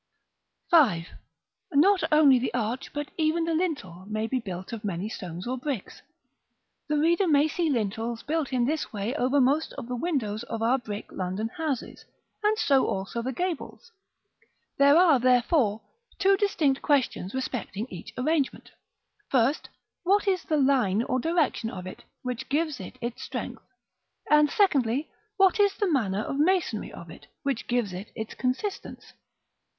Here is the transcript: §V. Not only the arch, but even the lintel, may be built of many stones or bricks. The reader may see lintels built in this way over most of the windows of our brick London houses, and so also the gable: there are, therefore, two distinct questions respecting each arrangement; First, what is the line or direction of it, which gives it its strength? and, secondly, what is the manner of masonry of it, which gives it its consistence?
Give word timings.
§V. 1.03 1.07
Not 1.73 2.03
only 2.11 2.39
the 2.39 2.51
arch, 2.55 2.91
but 2.91 3.09
even 3.19 3.43
the 3.43 3.53
lintel, 3.53 4.07
may 4.09 4.25
be 4.25 4.39
built 4.39 4.73
of 4.73 4.83
many 4.83 5.07
stones 5.07 5.45
or 5.45 5.59
bricks. 5.59 6.01
The 6.87 6.97
reader 6.97 7.27
may 7.27 7.47
see 7.47 7.69
lintels 7.69 8.23
built 8.23 8.51
in 8.51 8.65
this 8.65 8.91
way 8.91 9.13
over 9.15 9.39
most 9.39 9.73
of 9.73 9.87
the 9.87 9.95
windows 9.95 10.41
of 10.45 10.63
our 10.63 10.79
brick 10.79 11.11
London 11.11 11.49
houses, 11.49 12.03
and 12.43 12.57
so 12.57 12.87
also 12.87 13.21
the 13.21 13.31
gable: 13.31 13.79
there 14.79 14.97
are, 14.97 15.19
therefore, 15.19 15.81
two 16.17 16.35
distinct 16.35 16.81
questions 16.81 17.35
respecting 17.35 17.85
each 17.91 18.11
arrangement; 18.17 18.71
First, 19.29 19.69
what 20.01 20.27
is 20.27 20.43
the 20.45 20.57
line 20.57 21.03
or 21.03 21.19
direction 21.19 21.69
of 21.69 21.85
it, 21.85 22.03
which 22.23 22.49
gives 22.49 22.79
it 22.79 22.97
its 23.01 23.21
strength? 23.21 23.61
and, 24.31 24.49
secondly, 24.49 25.11
what 25.37 25.59
is 25.59 25.75
the 25.75 25.91
manner 25.91 26.23
of 26.23 26.39
masonry 26.39 26.91
of 26.91 27.11
it, 27.11 27.27
which 27.43 27.67
gives 27.67 27.93
it 27.93 28.09
its 28.15 28.33
consistence? 28.33 29.13